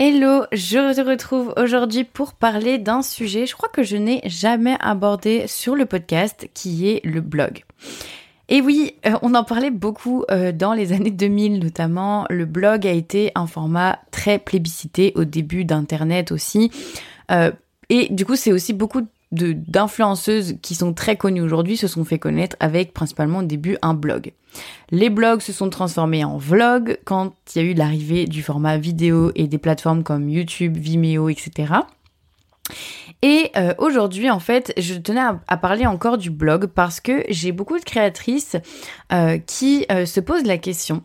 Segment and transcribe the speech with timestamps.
[0.00, 4.76] Hello, je te retrouve aujourd'hui pour parler d'un sujet, je crois que je n'ai jamais
[4.78, 7.64] abordé sur le podcast, qui est le blog.
[8.48, 12.26] Et oui, euh, on en parlait beaucoup euh, dans les années 2000 notamment.
[12.30, 16.70] Le blog a été un format très plébiscité au début d'Internet aussi.
[17.32, 17.50] Euh,
[17.88, 19.02] et du coup, c'est aussi beaucoup
[19.32, 23.94] d'influenceuses qui sont très connues aujourd'hui se sont fait connaître avec principalement au début un
[23.94, 24.32] blog.
[24.90, 28.78] Les blogs se sont transformés en vlogs quand il y a eu l'arrivée du format
[28.78, 31.74] vidéo et des plateformes comme YouTube, Vimeo, etc.
[33.22, 37.52] Et euh, aujourd'hui, en fait, je tenais à, parler encore du blog parce que j'ai
[37.52, 38.56] beaucoup de créatrices
[39.12, 41.02] euh, qui euh, se posent la question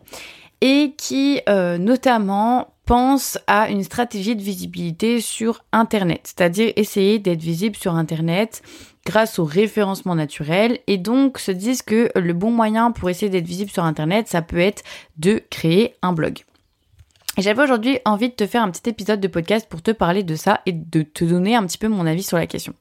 [0.60, 7.76] et qui notamment pense à une stratégie de visibilité sur Internet, c'est-à-dire essayer d'être visible
[7.76, 8.62] sur Internet
[9.06, 13.46] grâce au référencement naturel et donc se disent que le bon moyen pour essayer d'être
[13.46, 14.82] visible sur Internet, ça peut être
[15.18, 16.44] de créer un blog.
[17.36, 20.36] J'avais aujourd'hui envie de te faire un petit épisode de podcast pour te parler de
[20.36, 22.74] ça et de te donner un petit peu mon avis sur la question.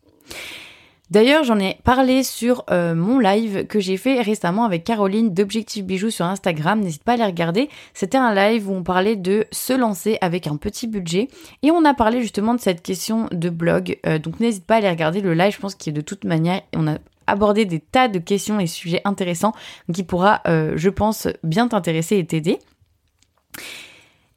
[1.14, 5.86] D'ailleurs, j'en ai parlé sur euh, mon live que j'ai fait récemment avec Caroline d'Objectif
[5.86, 6.80] Bijoux sur Instagram.
[6.80, 7.70] N'hésite pas à aller regarder.
[7.94, 11.28] C'était un live où on parlait de se lancer avec un petit budget
[11.62, 14.00] et on a parlé justement de cette question de blog.
[14.08, 15.54] Euh, donc n'hésite pas à aller regarder le live.
[15.54, 16.98] Je pense qu'il est de toute manière, on a
[17.28, 19.54] abordé des tas de questions et sujets intéressants
[19.94, 22.58] qui pourra, euh, je pense, bien t'intéresser et t'aider.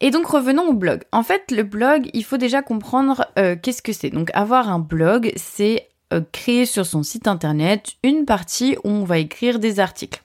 [0.02, 1.04] Et donc revenons au blog.
[1.10, 4.10] En fait, le blog, il faut déjà comprendre qu'est-ce que c'est.
[4.10, 5.88] Donc avoir un blog, c'est
[6.32, 10.22] créer sur son site internet une partie où on va écrire des articles.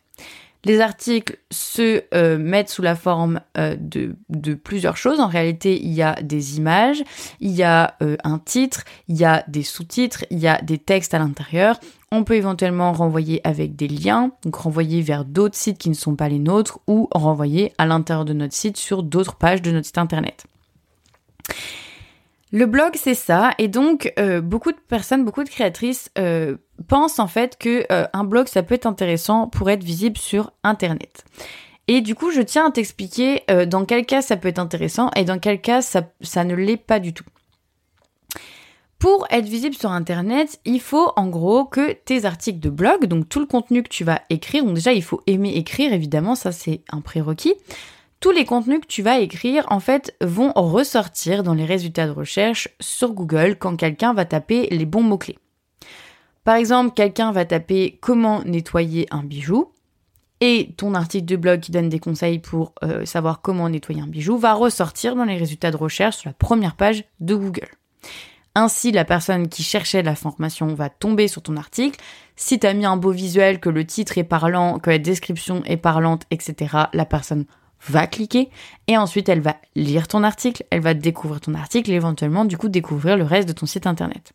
[0.64, 5.20] Les articles se euh, mettent sous la forme euh, de, plusieurs choses.
[5.20, 7.04] En réalité, il y a des images,
[7.40, 11.16] il y a un titre, il y a des sous-titres, il y a des textes
[11.16, 11.80] à l'intérieur.
[12.12, 16.16] On peut éventuellement renvoyer avec des liens, donc renvoyer vers d'autres sites qui ne sont
[16.16, 19.88] pas les nôtres ou renvoyer à l'intérieur de notre site sur d'autres pages de notre
[19.88, 20.46] site internet.
[22.54, 26.58] Le blog, c'est ça, et donc euh, beaucoup de personnes, beaucoup de créatrices euh,
[26.90, 30.52] pensent en fait que euh, un blog, ça peut être intéressant pour être visible sur
[30.64, 31.24] Internet.
[31.88, 35.26] Et du coup, je tiens à t'expliquer dans quel cas ça peut être intéressant et
[35.26, 37.26] dans quel cas ça, ça ne l'est pas du tout.
[39.00, 43.28] Pour être visible sur Internet, il faut en gros que tes articles de blog, donc
[43.28, 46.52] tout le contenu que tu vas écrire, donc déjà il faut aimer écrire, évidemment, ça
[46.52, 47.56] c'est un prérequis
[48.22, 52.12] tous les contenus que tu vas écrire, en fait, vont ressortir dans les résultats de
[52.12, 55.40] recherche sur Google quand quelqu'un va taper les bons mots-clés.
[56.44, 59.72] Par exemple, quelqu'un va taper comment nettoyer un bijou
[60.40, 64.08] et ton article de blog qui donne des conseils pour euh, savoir comment nettoyer un
[64.08, 67.70] bijou va ressortir dans les résultats de recherche sur la première page de Google.
[68.54, 72.00] Ainsi, la personne qui cherchait la formation va tomber sur ton article.
[72.36, 75.64] Si tu as mis un beau visuel, que le titre est parlant, que la description
[75.66, 77.46] est parlante, etc., la personne
[77.88, 78.50] va cliquer
[78.88, 82.58] et ensuite elle va lire ton article, elle va découvrir ton article et éventuellement du
[82.58, 84.34] coup découvrir le reste de ton site internet.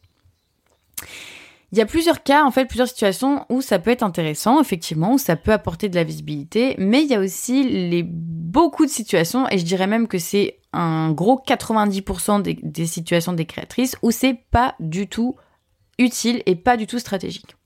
[1.73, 5.15] Il y a plusieurs cas, en fait, plusieurs situations où ça peut être intéressant, effectivement,
[5.15, 8.91] où ça peut apporter de la visibilité, mais il y a aussi les beaucoup de
[8.91, 13.97] situations, et je dirais même que c'est un gros 90% des, des situations des créatrices
[14.03, 15.35] où c'est pas du tout
[15.99, 17.56] utile et pas du tout stratégique.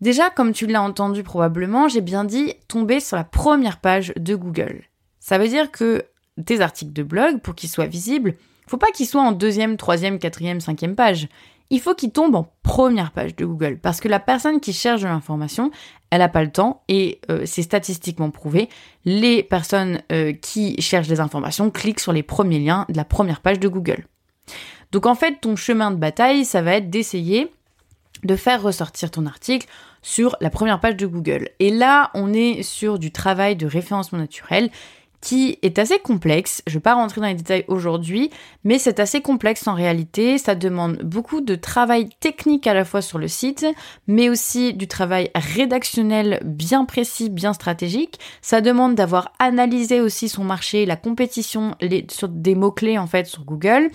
[0.00, 4.34] Déjà, comme tu l'as entendu probablement, j'ai bien dit tomber sur la première page de
[4.34, 4.84] Google.
[5.18, 6.04] Ça veut dire que
[6.46, 10.18] tes articles de blog, pour qu'ils soient visibles, faut pas qu'ils soient en deuxième, troisième,
[10.18, 11.28] quatrième, cinquième page.
[11.70, 15.02] Il faut qu'ils tombent en première page de Google parce que la personne qui cherche
[15.02, 15.70] de l'information,
[16.10, 18.68] elle n'a pas le temps et euh, c'est statistiquement prouvé.
[19.04, 23.40] Les personnes euh, qui cherchent des informations cliquent sur les premiers liens de la première
[23.40, 24.06] page de Google.
[24.92, 27.52] Donc en fait, ton chemin de bataille, ça va être d'essayer
[28.24, 29.66] de faire ressortir ton article
[30.02, 31.48] sur la première page de Google.
[31.58, 34.70] Et là, on est sur du travail de référencement naturel
[35.20, 36.62] qui est assez complexe.
[36.66, 38.30] Je ne vais pas rentrer dans les détails aujourd'hui,
[38.64, 40.38] mais c'est assez complexe en réalité.
[40.38, 43.66] Ça demande beaucoup de travail technique à la fois sur le site,
[44.06, 48.18] mais aussi du travail rédactionnel bien précis, bien stratégique.
[48.40, 53.26] Ça demande d'avoir analysé aussi son marché, la compétition, les, sur des mots-clés en fait
[53.26, 53.90] sur Google.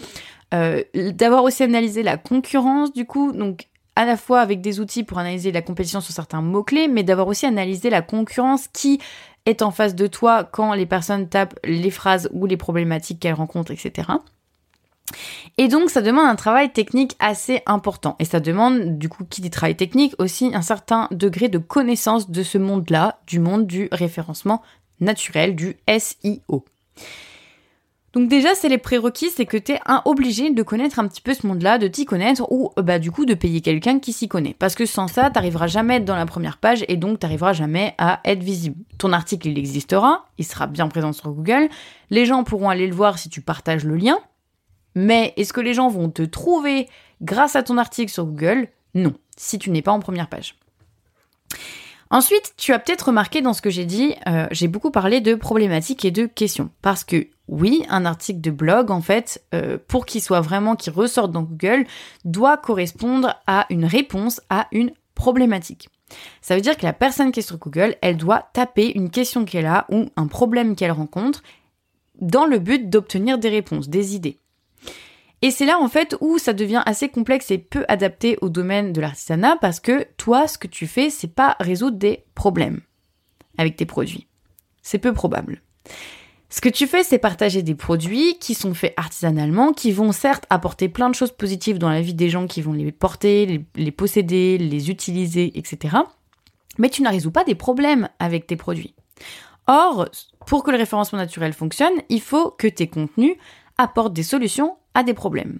[0.53, 5.03] Euh, d'avoir aussi analysé la concurrence du coup, donc à la fois avec des outils
[5.03, 8.99] pour analyser la compétition sur certains mots-clés, mais d'avoir aussi analysé la concurrence qui
[9.45, 13.33] est en face de toi quand les personnes tapent les phrases ou les problématiques qu'elles
[13.33, 14.09] rencontrent, etc.
[15.57, 18.15] Et donc ça demande un travail technique assez important.
[18.19, 22.29] Et ça demande, du coup, qui dit travail technique, aussi un certain degré de connaissance
[22.29, 24.61] de ce monde-là, du monde du référencement
[24.99, 26.65] naturel, du SEO.
[28.15, 31.33] Donc déjà, c'est les prérequis, c'est que tu es obligé de connaître un petit peu
[31.33, 34.29] ce monde-là, de t'y connaître, ou euh, bah du coup de payer quelqu'un qui s'y
[34.29, 34.55] connaît.
[34.57, 37.51] Parce que sans ça, t'arriveras jamais à être dans la première page et donc t'arriveras
[37.51, 38.77] jamais à être visible.
[38.97, 41.67] Ton article, il existera, il sera bien présent sur Google,
[42.09, 44.17] les gens pourront aller le voir si tu partages le lien,
[44.95, 46.87] mais est-ce que les gens vont te trouver
[47.21, 48.69] grâce à ton article sur Google?
[48.93, 50.55] Non, si tu n'es pas en première page.
[52.15, 55.35] Ensuite, tu as peut-être remarqué dans ce que j'ai dit, euh, j'ai beaucoup parlé de
[55.35, 56.69] problématiques et de questions.
[56.81, 60.93] Parce que oui, un article de blog, en fait, euh, pour qu'il soit vraiment, qu'il
[60.93, 61.85] ressorte dans Google,
[62.23, 65.89] doit correspondre à une réponse à une problématique.
[66.39, 69.43] Ça veut dire que la personne qui est sur Google, elle doit taper une question
[69.43, 71.43] qu'elle a ou un problème qu'elle rencontre
[72.21, 74.39] dans le but d'obtenir des réponses, des idées.
[75.41, 78.93] Et c'est là en fait où ça devient assez complexe et peu adapté au domaine
[78.93, 82.81] de l'artisanat parce que toi, ce que tu fais, c'est pas résoudre des problèmes
[83.57, 84.27] avec tes produits.
[84.81, 85.61] C'est peu probable.
[86.49, 90.45] Ce que tu fais, c'est partager des produits qui sont faits artisanalement, qui vont certes
[90.49, 93.91] apporter plein de choses positives dans la vie des gens qui vont les porter, les,
[93.91, 95.97] posséder, les utiliser, etc.
[96.77, 98.93] Mais tu ne résous pas des problèmes avec tes produits.
[99.67, 100.07] Or,
[100.45, 103.35] pour que le référencement naturel fonctionne, il faut que tes contenus
[103.77, 105.59] apportent des solutions à des problèmes.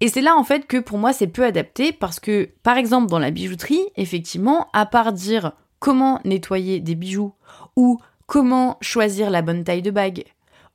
[0.00, 3.08] Et c'est là en fait que pour moi c'est peu adapté parce que par exemple
[3.08, 7.34] dans la bijouterie, effectivement, à part dire comment nettoyer des bijoux
[7.76, 10.24] ou comment choisir la bonne taille de bague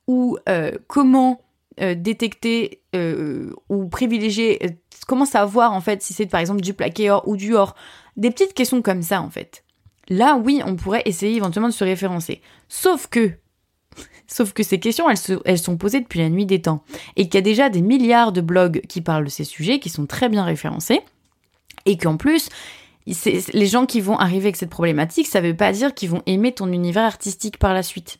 [0.06, 1.40] ou euh, comment
[1.80, 7.10] euh, détecter euh, ou privilégier, comment savoir en fait si c'est par exemple du plaqué
[7.10, 7.74] or ou du or,
[8.16, 9.64] des petites questions comme ça en fait.
[10.08, 12.42] Là oui, on pourrait essayer éventuellement de se référencer.
[12.68, 13.32] Sauf que
[14.26, 16.82] Sauf que ces questions, elles, elles, sont posées depuis la nuit des temps.
[17.16, 19.90] Et qu'il y a déjà des milliards de blogs qui parlent de ces sujets, qui
[19.90, 21.00] sont très bien référencés.
[21.86, 22.48] Et qu'en plus,
[23.06, 26.52] les gens qui vont arriver avec cette problématique, ça veut pas dire qu'ils vont aimer
[26.52, 28.18] ton univers artistique par la suite.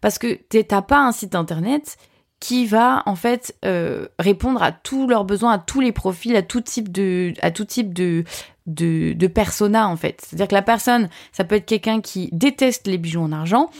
[0.00, 1.96] Parce que t'as pas un site internet
[2.40, 6.42] qui va en fait euh, répondre à tous leurs besoins, à tous les profils, à
[6.42, 8.24] tout type de, à tout type de,
[8.66, 10.22] de, de persona en fait.
[10.22, 13.70] C'est-à-dire que la personne, ça peut être quelqu'un qui déteste les bijoux en argent,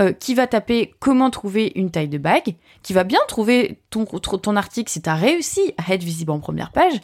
[0.00, 4.56] euh, qui va taper comment trouver une taille de bague, qui va bien trouver ton,
[4.56, 7.00] article si tu as réussi à être visible en première page,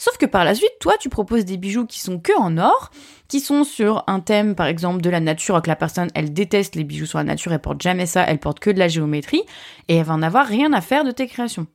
[0.00, 2.90] Sauf que par la suite, toi, tu proposes des bijoux qui sont que en or,
[3.28, 6.74] qui sont sur un thème, par exemple, de la nature, que la personne, elle déteste
[6.74, 9.42] les bijoux sur la nature, elle porte jamais ça, elle porte que de la géométrie,
[9.88, 11.66] et elle va en avoir rien à faire de tes créations.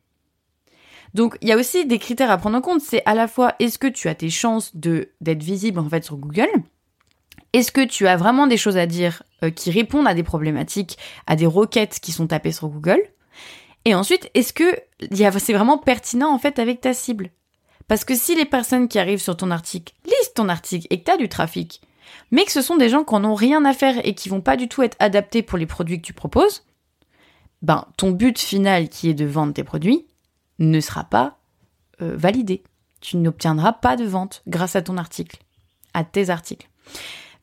[1.13, 2.81] Donc, il y a aussi des critères à prendre en compte.
[2.81, 6.03] C'est à la fois, est-ce que tu as tes chances de, d'être visible, en fait,
[6.03, 6.49] sur Google?
[7.55, 10.97] Est-ce que tu as vraiment des choses à dire euh, qui répondent à des problématiques,
[11.25, 13.01] à des requêtes qui sont tapées sur Google?
[13.85, 14.77] Et ensuite, est-ce que
[15.39, 17.29] c'est vraiment pertinent en fait avec ta cible?
[17.87, 21.05] Parce que si les personnes qui arrivent sur ton article lisent ton article et que
[21.05, 21.79] tu as du trafic,
[22.29, 24.41] mais que ce sont des gens qui n'en ont rien à faire et qui vont
[24.41, 26.65] pas du tout être adaptés pour les produits que tu proposes,
[27.61, 30.05] ben ton but final qui est de vendre tes produits
[30.59, 31.37] ne sera pas
[32.01, 32.63] euh, validé.
[32.99, 35.37] Tu n'obtiendras pas de vente grâce à ton article,
[35.93, 36.67] à tes articles.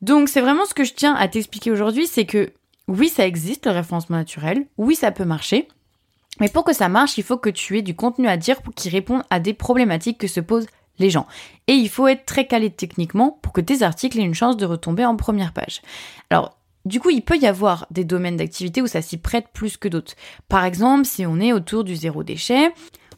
[0.02, 2.52] Donc c'est vraiment ce que je tiens à t'expliquer aujourd'hui, c'est que
[2.88, 5.68] oui, ça existe le référencement naturel, oui, ça peut marcher,
[6.40, 8.88] mais pour que ça marche, il faut que tu aies du contenu à dire qui
[8.88, 10.66] réponde à des problématiques que se posent
[10.98, 11.26] les gens.
[11.66, 14.66] Et il faut être très calé techniquement pour que tes articles aient une chance de
[14.66, 15.82] retomber en première page.
[16.30, 19.76] Alors, du coup, il peut y avoir des domaines d'activité où ça s'y prête plus
[19.76, 20.14] que d'autres.
[20.48, 22.72] Par exemple, si on est autour du zéro déchet,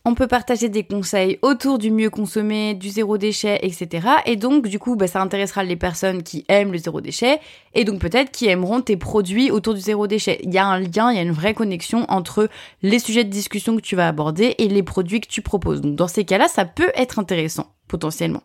[0.07, 4.07] on peut partager des conseils autour du mieux consommer, du zéro déchet, etc.
[4.27, 7.41] Et donc, du coup, bah, ça intéressera les personnes qui aiment le zéro déchet
[7.75, 10.41] et donc peut-être qui aimeront tes produits autour du zéro déchet.
[10.43, 12.51] Il y a un lien, il y a une vraie connexion entre
[12.83, 15.81] les sujets de discussion que tu vas aborder et les produits que tu proposes.
[15.81, 18.43] Donc, dans ces cas-là, ça peut être intéressant, potentiellement.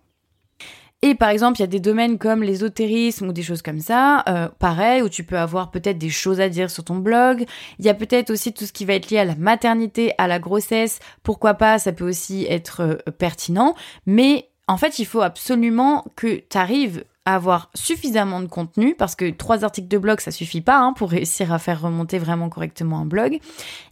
[1.01, 4.24] Et par exemple, il y a des domaines comme l'ésotérisme ou des choses comme ça,
[4.27, 7.46] euh, pareil, où tu peux avoir peut-être des choses à dire sur ton blog.
[7.79, 10.27] Il y a peut-être aussi tout ce qui va être lié à la maternité, à
[10.27, 11.00] la grossesse.
[11.24, 13.75] Pourquoi pas, ça peut aussi être euh, pertinent.
[14.06, 19.15] Mais en fait, il faut absolument que tu arrives à avoir suffisamment de contenu, parce
[19.15, 22.50] que trois articles de blog, ça suffit pas hein, pour réussir à faire remonter vraiment
[22.50, 23.39] correctement un blog.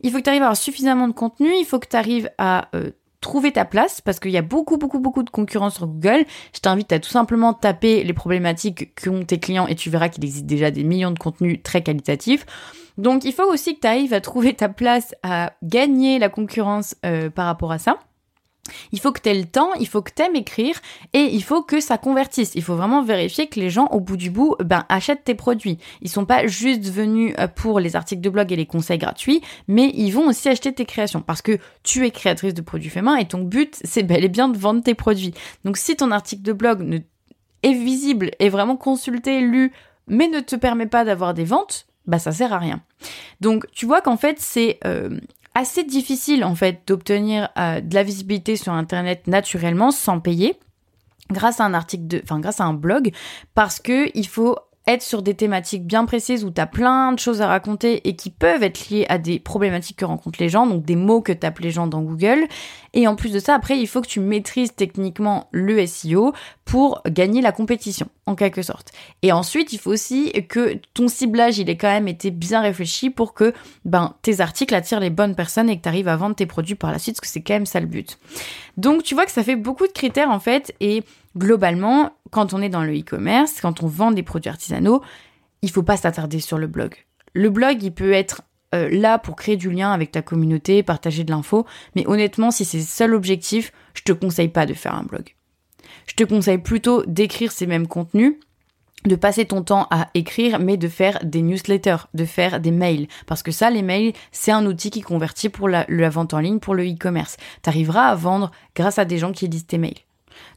[0.02, 2.30] Il faut que tu arrives à avoir suffisamment de contenu, il faut que tu arrives
[2.38, 2.92] à euh,
[3.28, 6.26] trouver ta place parce qu'il y a beaucoup, beaucoup, beaucoup de concurrence sur Google.
[6.56, 10.24] Je t'invite à tout simplement taper les problématiques qu'ont tes clients et tu verras qu'il
[10.24, 12.46] existe déjà des millions de contenus très qualitatifs.
[12.98, 16.96] Donc il faut aussi que tu arrives à trouver ta place, à gagner la concurrence
[17.06, 18.00] euh, par rapport à ça.
[18.92, 20.80] Il faut que tu aies le temps, il faut que tu aimes écrire
[21.14, 22.52] et il faut que ça convertisse.
[22.56, 25.78] Il faut vraiment vérifier que les gens, au bout du bout, ben, achètent tes produits.
[26.02, 29.42] Ils sont pas juste venus euh, pour les articles de blog et les conseils gratuits,
[29.68, 33.04] mais ils vont aussi acheter tes créations parce que tu es créatrice de produits faits
[33.04, 35.34] main et ton but, c'est bel et bien de vendre tes produits.
[35.64, 37.00] Donc si ton article de blog ne...
[37.64, 39.72] est visible, est vraiment consulté, lu,
[40.08, 42.82] mais ne te permet pas d'avoir des ventes, bah ça sert à rien.
[43.42, 45.20] Donc tu vois qu'en fait c'est euh,
[45.58, 50.60] assez difficile en fait d'obtenir euh, de la visibilité sur internet naturellement sans payer
[51.32, 53.12] grâce à un article de enfin grâce à un blog
[53.56, 54.56] parce que il faut
[54.88, 58.16] être sur des thématiques bien précises où tu as plein de choses à raconter et
[58.16, 61.34] qui peuvent être liées à des problématiques que rencontrent les gens, donc des mots que
[61.34, 62.48] tapent les gens dans Google.
[62.94, 66.34] Et en plus de ça, après, il faut que tu maîtrises techniquement le SEO
[66.66, 68.92] pour gagner la compétition, en quelque sorte.
[69.22, 73.10] Et ensuite, il faut aussi que ton ciblage, il ait quand même été bien réfléchi
[73.10, 73.54] pour que
[73.86, 76.76] ben, tes articles attirent les bonnes personnes et que tu arrives à vendre tes produits
[76.76, 78.18] par la suite, parce que c'est quand même ça le but.
[78.78, 81.04] Donc, tu vois que ça fait beaucoup de critères, en fait, et
[81.38, 85.02] globalement, quand on est dans le e-commerce, quand on vend des produits artisanaux,
[85.62, 86.96] il faut pas s'attarder sur le blog.
[87.34, 88.42] Le blog, il peut être
[88.76, 91.66] euh, là pour créer du lien avec ta communauté, partager de l'info,
[91.96, 95.36] mais honnêtement, si c'est le seul objectif, je te conseille pas de faire un blog.
[96.08, 98.36] Je te conseille plutôt d'écrire ces mêmes contenus,
[99.06, 103.08] de passer ton temps à écrire, mais de faire des newsletters, de faire des mails.
[103.26, 106.40] Parce que ça, les mails, c'est un outil qui convertit pour la, la vente en
[106.40, 107.38] ligne, pour le e-commerce.
[107.64, 110.07] Tu arriveras à vendre grâce à des gens qui lisent tes mails.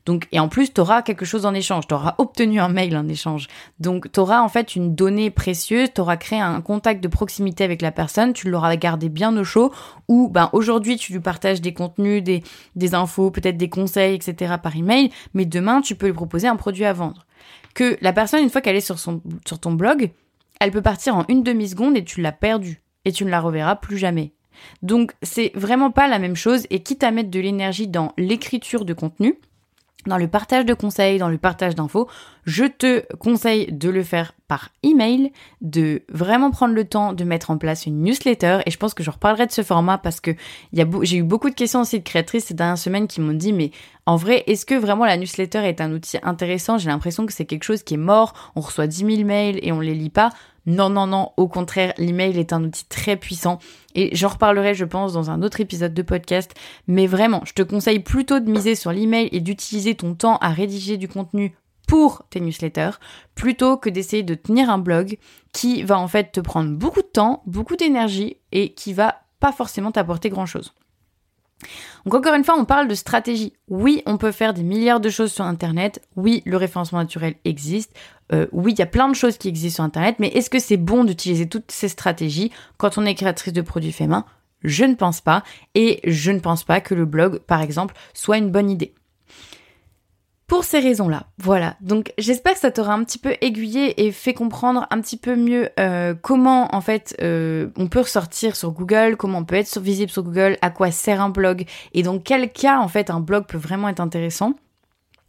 [0.07, 1.87] Donc, et en plus, tu auras quelque chose en échange.
[1.87, 3.49] Tu auras obtenu un mail en échange.
[3.79, 5.93] Donc, tu auras en fait une donnée précieuse.
[5.95, 8.33] Tu auras créé un contact de proximité avec la personne.
[8.33, 9.73] Tu l'auras gardé bien au chaud.
[10.09, 12.43] Ou, ben, aujourd'hui, tu lui partages des contenus, des,
[12.77, 14.55] des infos, peut-être des conseils, etc.
[14.63, 15.11] par email.
[15.35, 17.27] Mais demain, tu peux lui proposer un produit à vendre.
[17.75, 20.11] Que la personne, une fois qu'elle est sur, son, sur ton blog,
[20.61, 22.83] elle peut partir en une demi-seconde et tu l'as perdue.
[23.05, 24.33] Et tu ne la reverras plus jamais.
[24.83, 26.67] Donc, c'est vraiment pas la même chose.
[26.71, 29.39] Et quitte à mettre de l'énergie dans l'écriture de contenu,
[30.07, 32.09] dans le partage de conseils, dans le partage d'infos,
[32.45, 37.51] je te conseille de le faire par email, de vraiment prendre le temps de mettre
[37.51, 38.61] en place une newsletter.
[38.67, 40.33] Et je pense que je reparlerai de ce format parce que
[40.73, 43.71] j'ai eu beaucoup de questions aussi de créatrices ces dernières semaines qui m'ont dit, mais
[44.07, 46.79] en vrai, est-ce que vraiment la newsletter est un outil intéressant?
[46.79, 49.71] J'ai l'impression que c'est quelque chose qui est mort, on reçoit 10 000 mails et
[49.73, 50.31] on les lit pas.
[50.67, 53.59] Non, non, non, au contraire, l'email est un outil très puissant
[53.95, 56.55] et j'en reparlerai, je pense, dans un autre épisode de podcast.
[56.87, 60.51] Mais vraiment, je te conseille plutôt de miser sur l'email et d'utiliser ton temps à
[60.51, 61.57] rédiger du contenu
[61.89, 63.01] pour tes newsletters
[63.35, 65.19] plutôt que d'essayer de tenir un blog
[65.53, 69.51] qui va en fait te prendre beaucoup de temps, beaucoup d'énergie et qui va pas
[69.51, 70.73] forcément t'apporter grand chose.
[72.05, 73.53] Donc encore une fois, on parle de stratégie.
[73.69, 76.03] Oui, on peut faire des milliards de choses sur Internet.
[76.17, 77.95] Oui, le référencement naturel existe.
[78.33, 80.17] Euh, oui, il y a plein de choses qui existent sur Internet.
[80.19, 83.93] Mais est-ce que c'est bon d'utiliser toutes ces stratégies quand on est créatrice de produits
[83.93, 84.25] faits main?
[84.63, 85.43] Je ne pense pas.
[85.75, 88.95] Et je ne pense pas que le blog, par exemple, soit une bonne idée
[90.51, 91.29] pour ces raisons-là.
[91.39, 91.77] Voilà.
[91.81, 95.37] Donc j'espère que ça t'aura un petit peu aiguillé et fait comprendre un petit peu
[95.37, 99.79] mieux euh, comment en fait euh, on peut ressortir sur Google, comment on peut être
[99.79, 103.21] visible sur Google, à quoi sert un blog et dans quel cas en fait un
[103.21, 104.55] blog peut vraiment être intéressant.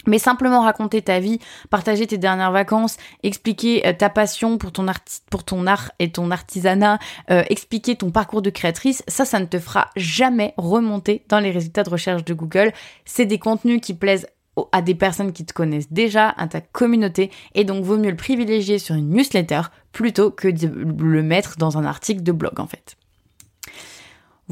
[0.07, 1.37] Mais simplement raconter ta vie,
[1.69, 4.87] partager tes dernières vacances, expliquer euh, ta passion pour ton,
[5.29, 6.97] pour ton art et ton artisanat,
[7.27, 11.83] expliquer ton parcours de créatrice, ça, ça ne te fera jamais remonter dans les résultats
[11.83, 12.73] de recherche de Google.
[13.05, 14.25] C'est des contenus qui plaisent
[14.71, 18.17] à des personnes qui te connaissent déjà, à ta communauté, et donc vaut mieux le
[18.17, 20.67] privilégier sur une newsletter plutôt que de
[21.03, 22.97] le mettre dans un article de blog en fait.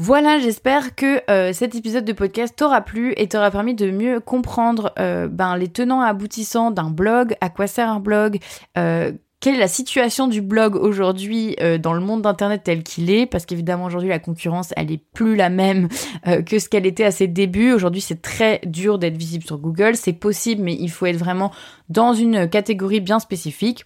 [0.02, 4.18] Voilà, j'espère que euh, cet épisode de podcast t'aura plu et t'aura permis de mieux
[4.18, 8.38] comprendre euh, ben, les tenants aboutissants d'un blog, à quoi sert un blog,
[8.78, 13.10] euh, quelle est la situation du blog aujourd'hui euh, dans le monde d'internet tel qu'il
[13.10, 13.24] est?
[13.24, 15.88] Parce qu'évidemment aujourd'hui la concurrence elle est plus la même
[16.26, 17.72] euh, que ce qu'elle était à ses débuts.
[17.72, 19.96] Aujourd'hui c'est très dur d'être visible sur Google.
[19.96, 21.52] C'est possible mais il faut être vraiment
[21.88, 23.84] dans une catégorie bien spécifique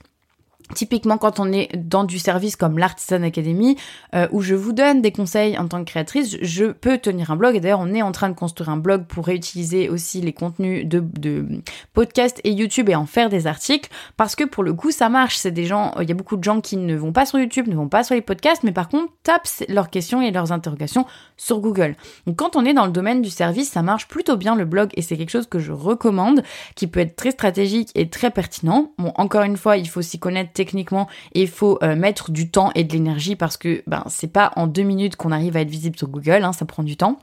[0.74, 3.76] Typiquement, quand on est dans du service comme l'Artisan Academy,
[4.14, 7.36] euh, où je vous donne des conseils en tant que créatrice, je peux tenir un
[7.36, 7.56] blog.
[7.56, 10.86] Et d'ailleurs, on est en train de construire un blog pour réutiliser aussi les contenus
[10.86, 11.46] de, de
[11.92, 13.90] podcast et YouTube et en faire des articles.
[14.16, 15.36] Parce que pour le coup, ça marche.
[15.36, 17.68] C'est des gens, il y a beaucoup de gens qui ne vont pas sur YouTube,
[17.68, 21.06] ne vont pas sur les podcasts, mais par contre, tapent leurs questions et leurs interrogations
[21.36, 21.96] sur Google.
[22.26, 24.90] Donc, quand on est dans le domaine du service, ça marche plutôt bien le blog
[24.94, 26.42] et c'est quelque chose que je recommande,
[26.74, 28.92] qui peut être très stratégique et très pertinent.
[28.98, 32.71] Bon, encore une fois, il faut s'y connaître techniquement il faut euh, mettre du temps
[32.75, 35.68] et de l'énergie parce que ben c'est pas en deux minutes qu'on arrive à être
[35.68, 37.18] visible sur Google, hein, ça prend du temps.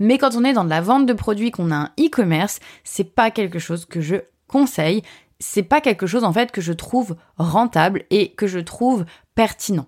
[0.00, 3.14] Mais quand on est dans de la vente de produits, qu'on a un e-commerce, c'est
[3.14, 4.16] pas quelque chose que je
[4.48, 5.02] conseille.
[5.38, 9.86] C'est pas quelque chose en fait que je trouve rentable et que je trouve pertinent.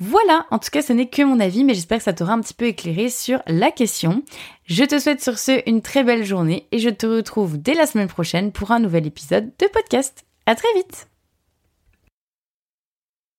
[0.00, 2.40] Voilà, en tout cas ce n'est que mon avis, mais j'espère que ça t'aura un
[2.40, 4.22] petit peu éclairé sur la question.
[4.64, 7.86] Je te souhaite sur ce une très belle journée et je te retrouve dès la
[7.86, 10.24] semaine prochaine pour un nouvel épisode de podcast.
[10.46, 11.08] À très vite